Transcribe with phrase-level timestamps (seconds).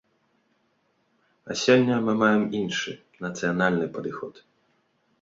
[1.51, 2.91] А сёння мы маем іншы,
[3.29, 4.47] нацыянальны падыход.